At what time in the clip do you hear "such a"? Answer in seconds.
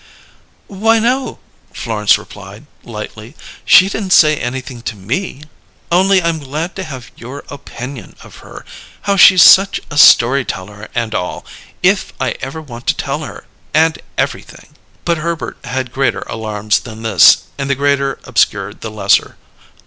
9.43-9.99